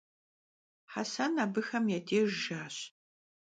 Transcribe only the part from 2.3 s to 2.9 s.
jjaş.